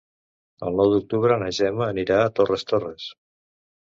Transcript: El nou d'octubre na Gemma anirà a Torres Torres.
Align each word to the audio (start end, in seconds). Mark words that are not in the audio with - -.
El 0.69 0.77
nou 0.77 0.93
d'octubre 0.93 1.37
na 1.43 1.49
Gemma 1.57 1.85
anirà 1.93 2.17
a 2.21 2.31
Torres 2.39 2.65
Torres. 2.73 3.07